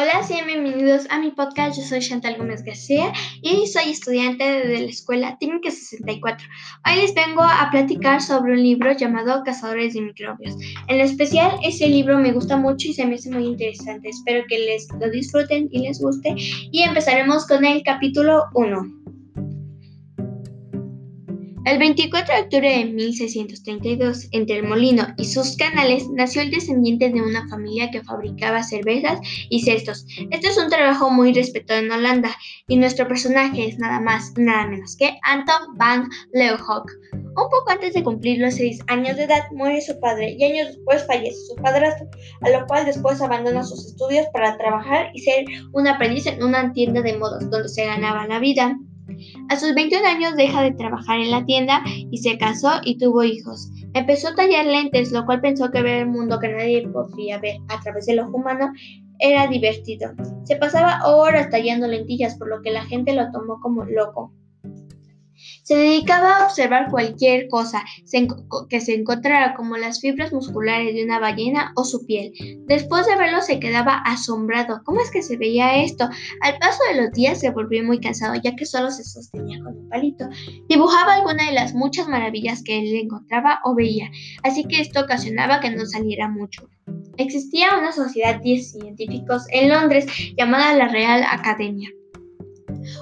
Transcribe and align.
Hola, 0.00 0.22
sean 0.22 0.46
bienvenidos 0.46 1.06
a 1.10 1.18
mi 1.18 1.30
podcast. 1.30 1.76
Yo 1.76 1.84
soy 1.84 2.00
Chantal 2.00 2.38
Gómez 2.38 2.62
García 2.64 3.12
y 3.42 3.66
soy 3.66 3.90
estudiante 3.90 4.44
de 4.44 4.80
la 4.80 4.88
Escuela 4.88 5.36
Técnica 5.38 5.70
64. 5.70 6.48
Hoy 6.86 7.02
les 7.02 7.12
vengo 7.12 7.42
a 7.42 7.68
platicar 7.70 8.22
sobre 8.22 8.54
un 8.54 8.62
libro 8.62 8.92
llamado 8.92 9.42
Cazadores 9.44 9.92
de 9.92 10.00
Microbios. 10.00 10.56
En 10.88 11.00
especial, 11.00 11.52
ese 11.62 11.86
libro 11.86 12.18
me 12.18 12.32
gusta 12.32 12.56
mucho 12.56 12.88
y 12.88 12.94
se 12.94 13.04
me 13.04 13.16
hace 13.16 13.30
muy 13.30 13.44
interesante. 13.44 14.08
Espero 14.08 14.42
que 14.48 14.58
les 14.60 14.88
lo 14.98 15.10
disfruten 15.10 15.68
y 15.70 15.80
les 15.80 16.00
guste. 16.00 16.34
Y 16.34 16.82
empezaremos 16.82 17.46
con 17.46 17.66
el 17.66 17.82
capítulo 17.82 18.44
1. 18.54 18.99
El 21.66 21.78
24 21.78 22.34
de 22.34 22.40
octubre 22.40 22.78
de 22.78 22.84
1632, 22.86 24.28
entre 24.32 24.56
el 24.56 24.66
molino 24.66 25.08
y 25.18 25.26
sus 25.26 25.56
canales, 25.56 26.08
nació 26.08 26.40
el 26.40 26.50
descendiente 26.50 27.10
de 27.10 27.20
una 27.20 27.46
familia 27.48 27.90
que 27.90 28.02
fabricaba 28.02 28.62
cervezas 28.62 29.20
y 29.50 29.60
cestos. 29.60 30.06
Este 30.30 30.48
es 30.48 30.56
un 30.56 30.70
trabajo 30.70 31.10
muy 31.10 31.34
respetado 31.34 31.80
en 31.80 31.92
Holanda 31.92 32.30
y 32.66 32.78
nuestro 32.78 33.06
personaje 33.06 33.68
es 33.68 33.78
nada 33.78 34.00
más 34.00 34.32
nada 34.38 34.68
menos 34.68 34.96
que 34.96 35.18
Anton 35.22 35.76
van 35.76 36.08
Leeuwenhoek. 36.32 36.90
Un 37.12 37.34
poco 37.34 37.64
antes 37.68 37.92
de 37.92 38.02
cumplir 38.02 38.40
los 38.40 38.54
seis 38.54 38.80
años 38.86 39.18
de 39.18 39.24
edad, 39.24 39.42
muere 39.52 39.82
su 39.82 40.00
padre 40.00 40.36
y 40.38 40.44
años 40.44 40.68
después 40.68 41.06
fallece 41.06 41.36
su 41.46 41.56
padrastro, 41.56 42.08
a 42.40 42.50
lo 42.50 42.66
cual 42.66 42.86
después 42.86 43.20
abandona 43.20 43.64
sus 43.64 43.86
estudios 43.86 44.26
para 44.32 44.56
trabajar 44.56 45.10
y 45.12 45.20
ser 45.20 45.44
un 45.74 45.86
aprendiz 45.86 46.26
en 46.26 46.42
una 46.42 46.72
tienda 46.72 47.02
de 47.02 47.18
modos 47.18 47.50
donde 47.50 47.68
se 47.68 47.84
ganaba 47.84 48.26
la 48.26 48.38
vida. 48.38 48.78
A 49.50 49.56
sus 49.56 49.74
21 49.74 50.06
años 50.06 50.36
deja 50.36 50.62
de 50.62 50.70
trabajar 50.70 51.18
en 51.18 51.32
la 51.32 51.44
tienda 51.44 51.82
y 51.84 52.18
se 52.18 52.38
casó 52.38 52.70
y 52.84 52.98
tuvo 52.98 53.24
hijos. 53.24 53.68
Empezó 53.94 54.28
a 54.28 54.34
tallar 54.36 54.64
lentes, 54.64 55.10
lo 55.10 55.26
cual 55.26 55.40
pensó 55.40 55.72
que 55.72 55.82
ver 55.82 56.02
el 56.02 56.06
mundo 56.06 56.38
que 56.38 56.50
nadie 56.50 56.86
podría 56.86 57.38
ver 57.38 57.56
a 57.68 57.80
través 57.80 58.06
del 58.06 58.20
ojo 58.20 58.36
humano 58.36 58.70
era 59.18 59.48
divertido. 59.48 60.12
Se 60.44 60.54
pasaba 60.54 61.00
horas 61.04 61.50
tallando 61.50 61.88
lentillas, 61.88 62.38
por 62.38 62.48
lo 62.48 62.62
que 62.62 62.70
la 62.70 62.84
gente 62.84 63.12
lo 63.12 63.28
tomó 63.32 63.58
como 63.60 63.84
loco. 63.84 64.32
Se 65.62 65.76
dedicaba 65.76 66.38
a 66.38 66.46
observar 66.46 66.90
cualquier 66.90 67.48
cosa 67.48 67.84
que 68.68 68.80
se 68.80 68.94
encontrara 68.94 69.54
como 69.54 69.76
las 69.76 70.00
fibras 70.00 70.32
musculares 70.32 70.94
de 70.94 71.04
una 71.04 71.18
ballena 71.18 71.72
o 71.76 71.84
su 71.84 72.06
piel. 72.06 72.32
Después 72.66 73.06
de 73.06 73.16
verlo 73.16 73.40
se 73.42 73.60
quedaba 73.60 74.02
asombrado. 74.04 74.82
¿Cómo 74.84 75.00
es 75.00 75.10
que 75.10 75.22
se 75.22 75.36
veía 75.36 75.82
esto? 75.82 76.08
Al 76.42 76.58
paso 76.58 76.78
de 76.90 77.02
los 77.02 77.12
días 77.12 77.40
se 77.40 77.50
volvió 77.50 77.84
muy 77.84 78.00
cansado 78.00 78.34
ya 78.42 78.56
que 78.56 78.66
solo 78.66 78.90
se 78.90 79.04
sostenía 79.04 79.62
con 79.62 79.76
un 79.76 79.88
palito. 79.88 80.28
Dibujaba 80.68 81.14
alguna 81.14 81.46
de 81.46 81.52
las 81.52 81.74
muchas 81.74 82.08
maravillas 82.08 82.62
que 82.62 82.78
él 82.78 82.94
encontraba 82.94 83.60
o 83.64 83.74
veía, 83.74 84.10
así 84.42 84.64
que 84.64 84.80
esto 84.80 85.00
ocasionaba 85.00 85.60
que 85.60 85.70
no 85.70 85.86
saliera 85.86 86.28
mucho. 86.28 86.68
Existía 87.16 87.78
una 87.78 87.92
sociedad 87.92 88.40
de 88.40 88.58
científicos 88.58 89.44
en 89.50 89.68
Londres 89.68 90.06
llamada 90.36 90.74
la 90.74 90.88
Real 90.88 91.22
Academia. 91.28 91.90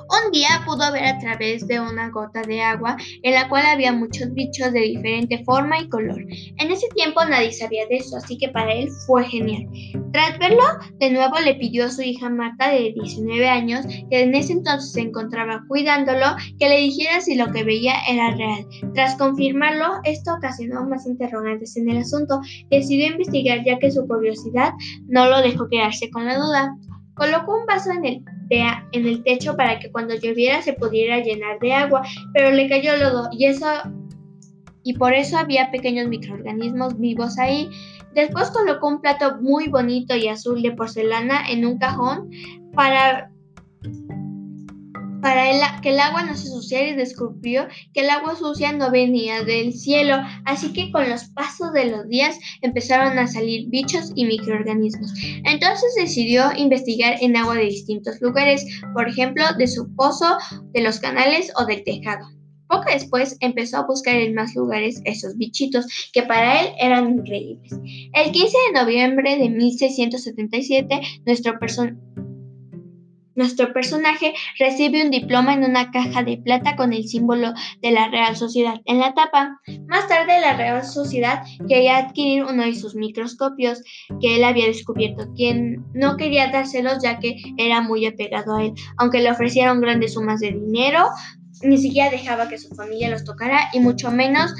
Un 0.08 0.33
día 0.33 0.48
pudo 0.64 0.92
ver 0.92 1.05
a 1.05 1.19
través 1.19 1.67
de 1.67 1.81
una 1.81 2.11
gota 2.11 2.42
de 2.42 2.62
agua 2.62 2.97
en 3.22 3.34
la 3.34 3.48
cual 3.48 3.64
había 3.67 3.92
muchos 3.92 4.33
bichos 4.33 4.72
de 4.72 4.80
diferente 4.80 5.42
forma 5.45 5.80
y 5.80 5.89
color. 5.89 6.20
En 6.56 6.70
ese 6.70 6.89
tiempo 6.95 7.25
nadie 7.25 7.53
sabía 7.53 7.86
de 7.89 7.97
eso, 7.97 8.17
así 8.17 8.39
que 8.39 8.48
para 8.48 8.72
él 8.72 8.89
fue 9.06 9.25
genial. 9.25 9.67
Tras 10.12 10.39
verlo, 10.39 10.64
de 10.98 11.11
nuevo 11.11 11.39
le 11.45 11.55
pidió 11.55 11.86
a 11.86 11.91
su 11.91 12.03
hija 12.03 12.30
Marta 12.30 12.70
de 12.70 12.92
19 12.92 13.48
años, 13.48 13.84
que 14.11 14.22
en 14.22 14.34
ese 14.34 14.53
entonces 14.53 14.92
se 14.92 15.00
encontraba 15.00 15.64
cuidándolo, 15.69 16.27
que 16.58 16.69
le 16.69 16.78
dijera 16.78 17.20
si 17.20 17.34
lo 17.34 17.50
que 17.52 17.64
veía 17.64 17.95
era 18.08 18.34
real. 18.34 18.67
Tras 18.95 19.17
confirmarlo, 19.17 20.00
esto 20.05 20.34
ocasionó 20.34 20.84
más 20.86 21.06
interrogantes 21.06 21.77
en 21.77 21.91
el 21.91 21.98
asunto. 21.98 22.41
Decidió 22.70 23.08
investigar 23.08 23.64
ya 23.64 23.78
que 23.78 23.91
su 23.91 24.06
curiosidad 24.06 24.73
no 25.06 25.28
lo 25.28 25.41
dejó 25.42 25.69
quedarse 25.69 26.11
con 26.11 26.27
la 26.27 26.39
duda. 26.39 26.75
Colocó 27.14 27.58
un 27.58 27.67
vaso 27.67 27.91
en 27.91 28.05
el 28.05 28.24
en 28.51 29.07
el 29.07 29.23
techo 29.23 29.57
para 29.57 29.79
que 29.79 29.91
cuando 29.91 30.14
lloviera 30.14 30.63
se 30.63 30.73
pudiera 30.73 31.19
llenar 31.19 31.59
de 31.61 31.73
agua, 31.73 32.03
pero 32.33 32.51
le 32.51 32.69
cayó 32.69 32.97
lodo 32.97 33.29
y 33.33 33.47
eso 33.47 33.67
y 34.83 34.95
por 34.95 35.13
eso 35.13 35.36
había 35.36 35.70
pequeños 35.70 36.09
microorganismos 36.09 36.98
vivos 36.98 37.39
ahí. 37.39 37.69
Después 38.14 38.51
colocó 38.51 38.89
un 38.89 39.01
plato 39.01 39.36
muy 39.41 39.69
bonito 39.69 40.17
y 40.17 40.29
azul 40.29 40.63
de 40.63 40.73
porcelana 40.73 41.48
en 41.51 41.67
un 41.67 41.79
cajón 41.79 42.31
para 42.75 43.31
para 45.20 45.80
que 45.80 45.90
el 45.90 46.01
agua 46.01 46.23
no 46.23 46.36
se 46.36 46.48
suciara 46.48 46.89
y 46.89 46.95
descubrió 46.95 47.67
que 47.92 48.01
el 48.01 48.11
agua 48.11 48.36
sucia 48.36 48.73
no 48.73 48.90
venía 48.90 49.42
del 49.42 49.73
cielo, 49.73 50.17
así 50.45 50.73
que 50.73 50.90
con 50.92 51.08
los 51.08 51.24
pasos 51.30 51.73
de 51.73 51.86
los 51.86 52.08
días 52.08 52.39
empezaron 52.62 53.18
a 53.18 53.27
salir 53.27 53.68
bichos 53.68 54.12
y 54.14 54.24
microorganismos. 54.24 55.12
Entonces 55.45 55.95
decidió 55.96 56.51
investigar 56.56 57.17
en 57.20 57.36
agua 57.36 57.55
de 57.55 57.64
distintos 57.64 58.20
lugares, 58.20 58.64
por 58.95 59.08
ejemplo, 59.08 59.45
de 59.56 59.67
su 59.67 59.95
pozo, 59.95 60.36
de 60.73 60.83
los 60.83 61.01
canales 61.01 61.52
o 61.56 61.67
del 61.67 61.85
tejado. 61.85 62.27
Poco 62.68 62.85
después 62.92 63.36
empezó 63.40 63.79
a 63.79 63.86
buscar 63.86 64.14
en 64.17 64.35
más 64.35 64.55
lugares 64.55 65.00
esos 65.06 65.36
bichitos 65.39 65.86
que 66.12 66.23
para 66.23 66.61
él 66.61 66.68
eran 66.79 67.18
increíbles. 67.18 67.73
El 68.12 68.30
15 68.30 68.56
de 68.67 68.80
noviembre 68.80 69.39
de 69.39 69.48
1677, 69.48 71.00
nuestro 71.24 71.58
personaje 71.58 71.96
nuestro 73.38 73.72
personaje 73.72 74.34
recibe 74.58 75.02
un 75.02 75.10
diploma 75.10 75.54
en 75.54 75.64
una 75.64 75.90
caja 75.92 76.24
de 76.24 76.38
plata 76.38 76.74
con 76.74 76.92
el 76.92 77.08
símbolo 77.08 77.54
de 77.80 77.92
la 77.92 78.08
Real 78.08 78.36
Sociedad 78.36 78.80
en 78.84 78.98
la 78.98 79.14
tapa. 79.14 79.60
Más 79.86 80.08
tarde 80.08 80.40
la 80.40 80.56
Real 80.56 80.84
Sociedad 80.84 81.44
quería 81.68 81.98
adquirir 81.98 82.44
uno 82.44 82.64
de 82.64 82.74
sus 82.74 82.96
microscopios 82.96 83.80
que 84.20 84.36
él 84.36 84.44
había 84.44 84.66
descubierto, 84.66 85.32
quien 85.36 85.84
no 85.94 86.16
quería 86.16 86.50
dárselos 86.50 87.00
ya 87.00 87.20
que 87.20 87.36
era 87.56 87.80
muy 87.80 88.04
apegado 88.06 88.56
a 88.56 88.64
él. 88.64 88.72
Aunque 88.96 89.20
le 89.20 89.30
ofrecieron 89.30 89.80
grandes 89.80 90.14
sumas 90.14 90.40
de 90.40 90.50
dinero, 90.50 91.06
ni 91.62 91.78
siquiera 91.78 92.10
dejaba 92.10 92.48
que 92.48 92.58
su 92.58 92.74
familia 92.74 93.08
los 93.08 93.24
tocara 93.24 93.68
y 93.72 93.78
mucho 93.78 94.10
menos 94.10 94.52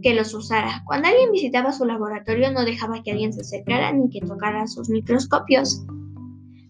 que 0.00 0.14
los 0.14 0.32
usara. 0.32 0.82
Cuando 0.84 1.08
alguien 1.08 1.32
visitaba 1.32 1.72
su 1.72 1.84
laboratorio 1.84 2.52
no 2.52 2.64
dejaba 2.64 3.02
que 3.02 3.10
alguien 3.10 3.32
se 3.32 3.40
acercara 3.40 3.92
ni 3.92 4.10
que 4.10 4.24
tocara 4.24 4.66
sus 4.68 4.88
microscopios. 4.88 5.84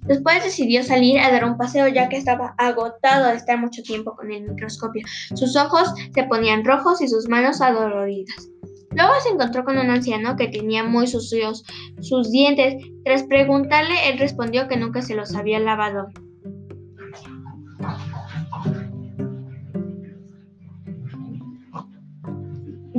Después 0.02 0.42
decidió 0.42 0.82
salir 0.82 1.18
a 1.20 1.30
dar 1.30 1.44
un 1.44 1.56
paseo 1.56 1.86
ya 1.88 2.08
que 2.08 2.16
estaba 2.16 2.54
agotado 2.58 3.28
de 3.28 3.36
estar 3.36 3.58
mucho 3.58 3.82
tiempo 3.82 4.16
con 4.16 4.32
el 4.32 4.42
microscopio. 4.42 5.06
Sus 5.34 5.56
ojos 5.56 5.92
se 6.12 6.24
ponían 6.24 6.64
rojos 6.64 7.00
y 7.00 7.08
sus 7.08 7.28
manos 7.28 7.60
adoloridas. 7.60 8.48
Luego 8.90 9.12
se 9.22 9.30
encontró 9.30 9.64
con 9.64 9.78
un 9.78 9.90
anciano 9.90 10.36
que 10.36 10.48
tenía 10.48 10.84
muy 10.84 11.06
sucios 11.06 11.64
sus 12.00 12.30
dientes. 12.30 12.74
Tras 13.04 13.22
preguntarle, 13.22 13.94
él 14.10 14.18
respondió 14.18 14.68
que 14.68 14.76
nunca 14.76 15.02
se 15.02 15.14
los 15.14 15.34
había 15.34 15.60
lavado. 15.60 16.08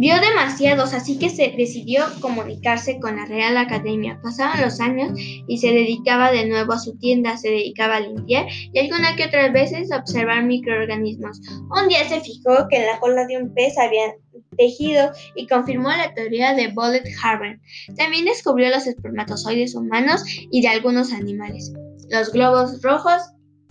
Vio 0.03 0.19
demasiados, 0.19 0.93
así 0.93 1.17
que 1.17 1.29
se 1.29 1.53
decidió 1.55 2.03
comunicarse 2.19 2.99
con 2.99 3.15
la 3.15 3.25
Real 3.25 3.55
Academia. 3.55 4.19
Pasaban 4.21 4.59
los 4.59 4.81
años 4.81 5.17
y 5.47 5.59
se 5.59 5.67
dedicaba 5.67 6.29
de 6.29 6.45
nuevo 6.45 6.73
a 6.73 6.79
su 6.79 6.97
tienda, 6.97 7.37
se 7.37 7.51
dedicaba 7.51 7.95
a 7.95 7.99
limpiar 8.01 8.47
y 8.51 8.79
alguna 8.79 9.15
que 9.15 9.23
otras 9.23 9.53
veces 9.53 9.93
a 9.93 9.99
observar 9.99 10.43
microorganismos. 10.43 11.39
Un 11.71 11.87
día 11.87 12.03
se 12.03 12.19
fijó 12.19 12.67
que 12.69 12.81
en 12.81 12.87
la 12.87 12.99
cola 12.99 13.25
de 13.27 13.37
un 13.37 13.53
pez 13.53 13.77
había 13.77 14.13
tejido 14.57 15.09
y 15.37 15.47
confirmó 15.47 15.87
la 15.87 16.13
teoría 16.13 16.53
de 16.53 16.67
Bullet 16.67 17.05
Harbor. 17.23 17.57
También 17.95 18.25
descubrió 18.25 18.71
los 18.71 18.85
espermatozoides 18.85 19.73
humanos 19.73 20.25
y 20.27 20.61
de 20.61 20.67
algunos 20.67 21.13
animales, 21.13 21.71
los 22.09 22.29
globos 22.33 22.81
rojos 22.81 23.21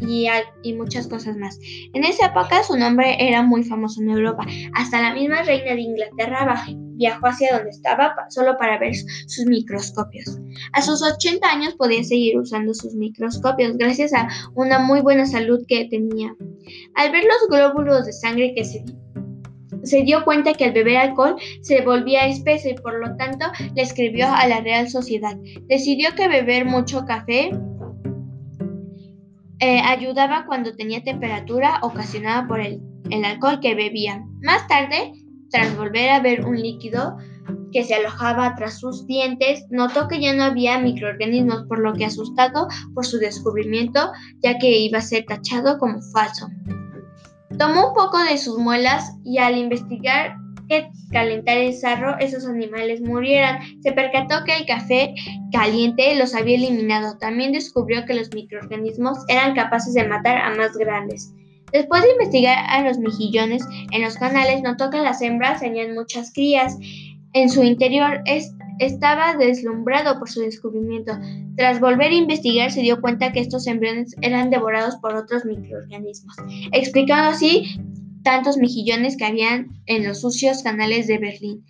y, 0.06 0.72
muchas 0.74 1.06
cosas 1.06 1.36
más. 1.36 1.58
En 1.92 2.04
esa 2.04 2.26
época 2.26 2.62
su 2.64 2.76
nombre 2.76 3.16
era 3.18 3.42
muy 3.42 3.64
famoso 3.64 4.00
en 4.02 4.10
Europa. 4.10 4.44
Hasta 4.74 5.02
la 5.02 5.14
misma 5.14 5.42
reina 5.42 5.74
de 5.74 5.80
Inglaterra 5.80 6.64
viajó 6.94 7.26
hacia 7.26 7.56
donde 7.56 7.70
estaba 7.70 8.14
solo 8.30 8.56
para 8.58 8.78
ver 8.78 8.94
sus 8.94 9.46
microscopios. 9.46 10.38
A 10.72 10.82
sus 10.82 11.02
80 11.02 11.48
años 11.48 11.74
podía 11.74 12.02
seguir 12.04 12.38
usando 12.38 12.74
sus 12.74 12.94
microscopios 12.94 13.76
gracias 13.76 14.12
a 14.14 14.28
una 14.54 14.78
muy 14.78 15.00
buena 15.00 15.26
salud 15.26 15.60
que 15.68 15.86
tenía. 15.86 16.34
Al 16.94 17.12
ver 17.12 17.24
los 17.24 17.48
glóbulos 17.48 18.06
de 18.06 18.12
sangre 18.12 18.54
que 18.54 18.64
se 18.64 18.84
se 19.84 20.02
dio 20.02 20.24
cuenta 20.24 20.52
que 20.52 20.64
al 20.64 20.72
beber 20.72 20.96
alcohol 20.96 21.36
se 21.60 21.80
volvía 21.82 22.26
espeso 22.26 22.68
y 22.68 22.74
por 22.74 22.98
lo 23.00 23.16
tanto 23.16 23.46
le 23.74 23.82
escribió 23.82 24.26
a 24.28 24.46
la 24.46 24.60
Real 24.60 24.88
Sociedad. 24.88 25.36
Decidió 25.66 26.14
que 26.14 26.28
beber 26.28 26.64
mucho 26.64 27.04
café 27.04 27.50
eh, 29.62 29.80
ayudaba 29.80 30.44
cuando 30.44 30.74
tenía 30.74 31.04
temperatura 31.04 31.78
ocasionada 31.82 32.48
por 32.48 32.58
el, 32.58 32.82
el 33.10 33.24
alcohol 33.24 33.60
que 33.60 33.76
bebía. 33.76 34.20
Más 34.42 34.66
tarde, 34.66 35.12
tras 35.50 35.76
volver 35.76 36.10
a 36.10 36.18
ver 36.18 36.44
un 36.44 36.60
líquido 36.60 37.16
que 37.70 37.84
se 37.84 37.94
alojaba 37.94 38.56
tras 38.56 38.80
sus 38.80 39.06
dientes, 39.06 39.64
notó 39.70 40.08
que 40.08 40.20
ya 40.20 40.34
no 40.34 40.42
había 40.42 40.80
microorganismos, 40.80 41.62
por 41.68 41.78
lo 41.78 41.92
que 41.92 42.04
asustado 42.04 42.66
por 42.92 43.06
su 43.06 43.18
descubrimiento, 43.18 44.10
ya 44.42 44.58
que 44.58 44.78
iba 44.78 44.98
a 44.98 45.02
ser 45.02 45.26
tachado 45.26 45.78
como 45.78 46.02
falso. 46.12 46.48
Tomó 47.56 47.90
un 47.90 47.94
poco 47.94 48.18
de 48.18 48.38
sus 48.38 48.58
muelas 48.58 49.12
y 49.24 49.38
al 49.38 49.56
investigar 49.56 50.41
que 50.72 50.90
calentar 51.10 51.58
el 51.58 51.74
sarro 51.74 52.16
esos 52.18 52.46
animales 52.46 53.02
murieran. 53.02 53.60
Se 53.82 53.92
percató 53.92 54.44
que 54.44 54.56
el 54.56 54.66
café 54.66 55.14
caliente 55.52 56.14
los 56.16 56.34
había 56.34 56.56
eliminado. 56.56 57.18
También 57.18 57.52
descubrió 57.52 58.06
que 58.06 58.14
los 58.14 58.32
microorganismos 58.34 59.18
eran 59.28 59.54
capaces 59.54 59.92
de 59.92 60.08
matar 60.08 60.38
a 60.38 60.54
más 60.54 60.72
grandes. 60.76 61.32
Después 61.72 62.02
de 62.02 62.12
investigar 62.12 62.58
a 62.68 62.82
los 62.82 62.98
mejillones 62.98 63.62
en 63.92 64.02
los 64.02 64.16
canales, 64.16 64.62
notó 64.62 64.90
que 64.90 64.98
las 64.98 65.20
hembras 65.22 65.60
tenían 65.60 65.94
muchas 65.94 66.32
crías. 66.32 66.76
En 67.34 67.48
su 67.48 67.62
interior 67.62 68.22
estaba 68.78 69.34
deslumbrado 69.34 70.18
por 70.18 70.28
su 70.28 70.40
descubrimiento. 70.40 71.12
Tras 71.56 71.80
volver 71.80 72.10
a 72.10 72.14
investigar, 72.14 72.70
se 72.70 72.82
dio 72.82 73.00
cuenta 73.00 73.32
que 73.32 73.40
estos 73.40 73.66
embriones 73.66 74.14
eran 74.20 74.50
devorados 74.50 74.96
por 74.96 75.14
otros 75.14 75.44
microorganismos, 75.44 76.36
explicando 76.72 77.30
así 77.30 77.78
tantos 78.22 78.56
mejillones 78.56 79.16
que 79.16 79.24
habían 79.24 79.68
en 79.86 80.06
los 80.06 80.20
sucios 80.20 80.62
canales 80.62 81.06
de 81.06 81.18
Berlín. 81.18 81.64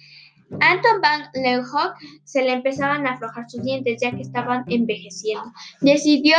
Anton 0.61 1.01
van 1.01 1.23
Leeuwenhoek 1.35 1.95
se 2.25 2.43
le 2.43 2.53
empezaban 2.53 3.07
a 3.07 3.13
aflojar 3.13 3.49
sus 3.49 3.63
dientes 3.63 4.01
ya 4.03 4.11
que 4.11 4.23
estaban 4.23 4.65
envejeciendo. 4.69 5.51
Decidió 5.81 6.37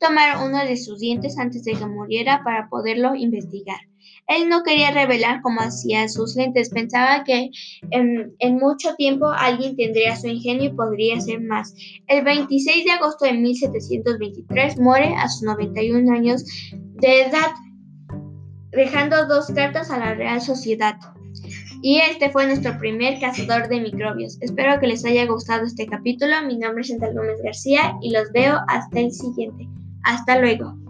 tomar 0.00 0.44
uno 0.46 0.64
de 0.64 0.76
sus 0.76 1.00
dientes 1.00 1.38
antes 1.38 1.64
de 1.64 1.72
que 1.72 1.86
muriera 1.86 2.42
para 2.44 2.68
poderlo 2.68 3.14
investigar. 3.14 3.80
Él 4.28 4.48
no 4.48 4.64
quería 4.64 4.90
revelar 4.90 5.40
cómo 5.40 5.60
hacía 5.60 6.08
sus 6.08 6.34
lentes, 6.34 6.70
pensaba 6.70 7.22
que 7.22 7.50
en, 7.90 8.34
en, 8.40 8.56
mucho 8.56 8.94
tiempo 8.96 9.26
alguien 9.28 9.76
tendría 9.76 10.16
su 10.16 10.26
ingenio 10.26 10.64
y 10.64 10.72
podría 10.72 11.16
hacer 11.16 11.40
más. 11.40 11.74
El 12.08 12.24
26 12.24 12.84
de 12.84 12.90
agosto 12.90 13.24
de 13.24 13.34
1723 13.34 14.78
muere 14.78 15.14
a 15.14 15.28
sus 15.28 15.42
91 15.42 16.12
años 16.12 16.44
de 16.72 17.22
edad 17.22 17.52
dejando 18.76 19.26
dos 19.26 19.46
cartas 19.54 19.90
a 19.90 19.98
la 19.98 20.14
Real 20.14 20.40
Sociedad. 20.40 20.96
Y 21.82 21.98
este 21.98 22.30
fue 22.30 22.46
nuestro 22.46 22.78
primer 22.78 23.18
cazador 23.20 23.68
de 23.68 23.80
microbios. 23.80 24.38
Espero 24.40 24.78
que 24.80 24.86
les 24.86 25.04
haya 25.04 25.26
gustado 25.26 25.64
este 25.66 25.86
capítulo. 25.86 26.34
Mi 26.46 26.56
nombre 26.56 26.82
es 26.82 26.88
Chantal 26.88 27.14
Gómez 27.14 27.40
García 27.42 27.96
y 28.00 28.10
los 28.12 28.30
veo 28.32 28.58
hasta 28.68 29.00
el 29.00 29.12
siguiente. 29.12 29.68
Hasta 30.04 30.38
luego. 30.38 30.85